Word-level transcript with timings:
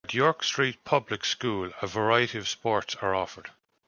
At 0.05 0.15
York 0.15 0.43
Street 0.43 0.83
Public 0.83 1.23
School 1.23 1.71
a 1.79 1.85
variety 1.85 2.39
of 2.39 2.47
sports 2.49 2.95
are 3.03 3.13
offered. 3.13 3.51